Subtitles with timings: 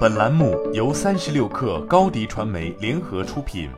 [0.00, 3.70] 本栏目由三十六氪高低传媒联合出品。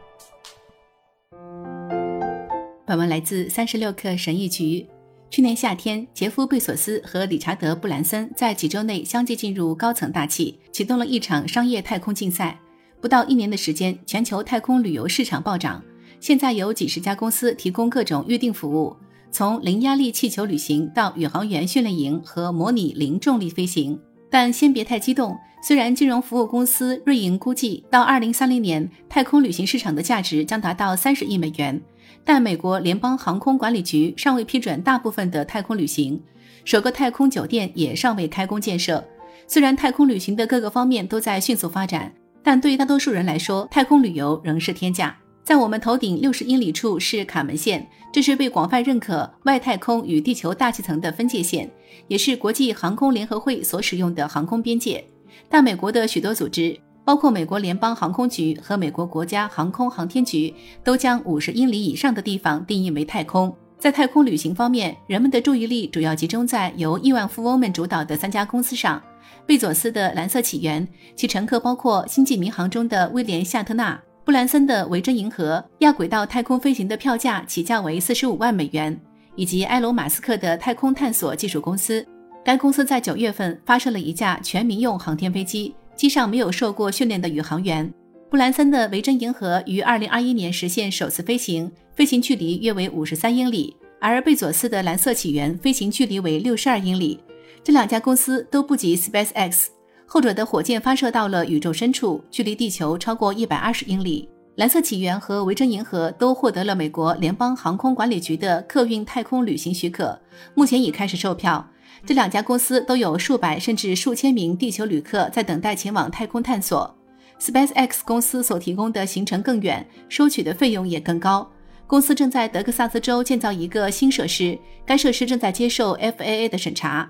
[2.84, 4.84] 本文来自三十六氪神译局。
[5.30, 12.58] 去年夏天，杰夫·贝索斯和理查德·布兰森在几周内相继进入高层大气，启动了一场商业太空竞赛。
[13.00, 15.82] 不到一年的时间，全球太空旅游市场暴涨。
[16.18, 18.96] 现在有几十家公司提供各种预订服务，
[19.30, 23.98] 从零压力气球旅行到宇航员训练营和模拟零重力飞行。
[24.32, 31.78] 但先别太激动，虽然金融服务公司瑞银估计到二零三零年，太空旅行市场的价值将达到三十亿美元。
[32.24, 36.18] 但美国联邦航空管理局尚未批准大部分的太空旅行，
[36.64, 39.06] 首个太空酒店也尚未开工建设。
[39.46, 42.10] 虽然太空旅行的各个方面都在迅速发展，
[42.42, 45.14] 但对于大多数人来说，太空旅游仍是天价。
[45.42, 51.70] 在我们头顶六十英里处是卡门线，这是被广泛认可外太空与地球大气层的分界线，
[52.08, 55.04] 也是国际航空联合会所使用的航空边界。
[55.48, 56.78] 但美国的许多组织。
[57.04, 60.54] 包括美国联邦航空局和美国国家航空航天局
[60.84, 63.52] 都将五十英里以上的地方定义为太空。
[63.76, 69.02] 在太空旅行方面，人们的注意力主要集中在由亿万富翁们主导的三家公司上：
[69.44, 78.94] 贝佐斯的蓝色起源，其乘客包括星际迷航中的威廉夏特纳；布兰森的维珍银河，亚轨道太空飞行的票价起价为四十五万美元；
[79.34, 82.06] 以及埃隆马斯克的太空探索技术公司。
[82.44, 85.74] 该公司在九月份发射了一架全民用航天飞机。
[85.96, 87.92] 机上没有受过训练的宇航员。
[88.30, 97.20] 布兰森的维珍银河于二零二一年实现首次飞行，飞行距离约为五十三英里，而贝佐斯的蓝色起源飞行距离为六十二英里。
[97.62, 99.66] 这两家公司都不及 SpaceX，
[100.12, 104.28] 后者的火箭发射到了宇宙深处，距离地球超过一百二十英里。
[104.56, 110.20] 蓝色起源和维珍银河都获得了美国联邦航空管理局的客运太空旅行许可，
[110.54, 111.66] 目前已开始售票。
[112.04, 116.94] 这两家公司都有数百甚至数千名地球旅客在等待前往太空探索。
[117.40, 121.50] SpaceX 公司所提供的行程更远，收取的费用也更高。
[121.86, 127.08] 公司正在德克萨斯州建造一个新设施，该设施正在接受 FAA 的审查。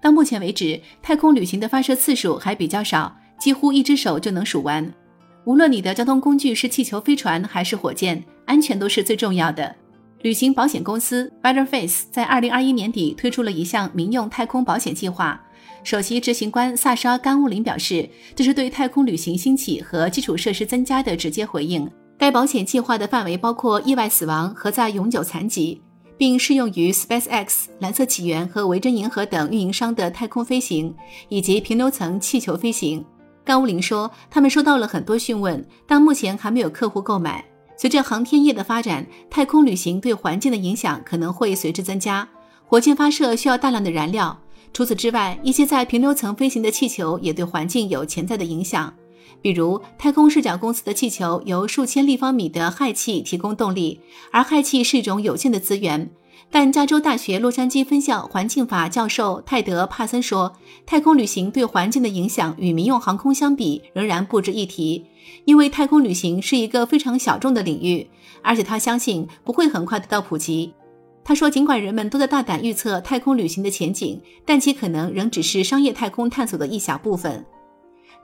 [0.00, 4.92] 到目前为止，太空旅行的发射次数还比较少，几乎一只手就能数完。
[5.44, 9.74] 无论你的交通工具是气球、飞船还是火箭，安全都是最重要的。
[10.22, 15.40] 旅行保险公司 BetterFace 在二零二一年底推出了一项民用太空保险计划。
[15.84, 21.88] 首席执行官萨沙·甘乌林表示，这是对太空旅行兴起和基础设施增加的直接回应。
[22.18, 25.80] 该保险计划的范围包括意外死亡和在永久残疾，
[26.18, 30.94] 并适用于 SpaceX、蓝色起源和维珍银河等运营商的太空飞行
[31.28, 33.02] 以及平流层气球飞行。
[33.44, 37.42] 甘乌林说，他们收到了很多询问，但目前还没有客户购买。
[37.76, 42.28] 随着航天业的发展，太空旅行对环境的影响可能会随之增加。
[42.66, 44.38] 火箭发射需要大量的燃料。
[44.74, 48.92] 除此之外，一些在平流层飞行的气球也对环境有潜在的影响。
[49.40, 54.00] 比如，太空视角公司的气球由数千立方米的氦气提供动力，
[54.32, 56.10] 而氦气是一种有限的资源。
[56.50, 60.54] 但加州大学洛杉矶分校环境法教授泰德·帕森说，
[60.86, 65.04] 太空旅行对环境的影响与民用航空相比仍然不值一提，
[65.44, 68.08] 因为太空旅行是一个非常小众的领域，
[68.42, 70.72] 而且他相信不会很快得到普及。
[71.22, 77.44] 他说，尽管人们都在大胆预测太空旅行的前景，但其可能仍只是商业太空探索的一小部分。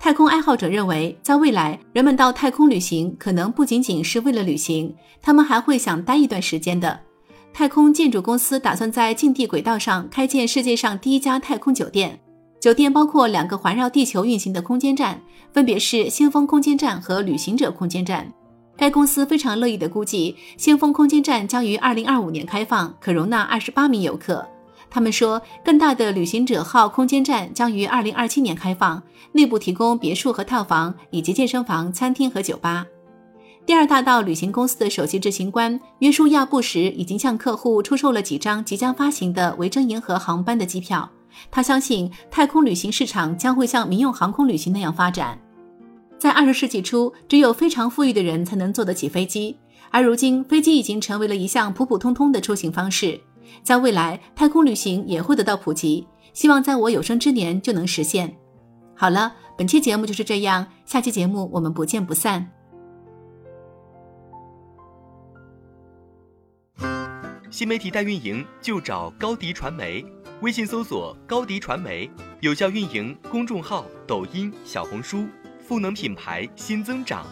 [0.04, 7.00] 太空爱好者认为，在未来，人们到太空旅行可能不仅仅是为了旅行，他们还会想待一段时间的。
[7.54, 12.20] 太空建筑公司打算在近地轨道上开建世界上第一家太空酒店。
[12.60, 15.18] 酒店包括两个环绕地球运行的空间站，
[15.54, 18.30] 分别是先锋空间站和旅行者空间站。
[18.76, 24.46] 该公司非常乐意地估计，先锋空间站将于2025年开放，可容纳28名游客。
[24.90, 29.02] 他们说，更大的旅行者号空间站将于2027年开放，
[29.32, 32.86] 内部提供别墅和套房，以及健身房、餐厅和酒吧。
[33.66, 41.10] 第二大道旅行公司的首席执行官约书亚·布什已经向客户出售了几张即将发行的维珍银河航班的机票。
[41.50, 45.38] 他相信太空旅行市场将会像民用航空旅行那样发展。
[46.18, 49.56] 在二十世纪初，只有非常富裕的人才能坐得起飞机，
[49.90, 53.18] 而如今飞机已经成为了一项普普通通的出行方式。
[53.62, 58.36] 在未来，太空旅行也会得到普及，希望在我有生之年就能实现。
[58.94, 62.50] 好了，本期节目就是这样，下期节目我们不见不散。
[67.50, 70.04] 新媒体代运营就找高迪传媒，
[70.40, 72.10] 微信搜索高迪传媒，
[72.40, 75.26] 有效运营公众号、抖音、小红书，
[75.60, 77.24] 赋能品牌新增长。